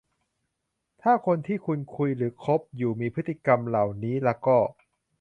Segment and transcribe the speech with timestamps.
[1.01, 4.59] ถ้าคนที่คุณคุยหรือคบอยู่มีพฤติกรรมเหล่านี้ละก็